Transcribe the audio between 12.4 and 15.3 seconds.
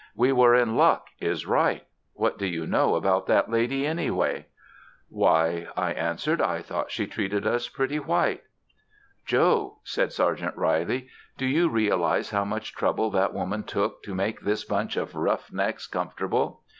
much trouble that woman took to make this bunch of